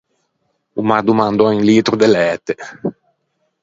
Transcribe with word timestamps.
O 0.79 0.81
m’à 0.87 0.99
domandou 1.07 1.47
un 1.55 1.59
litro 1.69 1.95
de 2.01 2.07
læte. 2.15 2.53